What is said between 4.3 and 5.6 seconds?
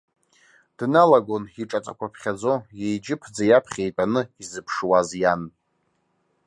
изыԥшуаз иан.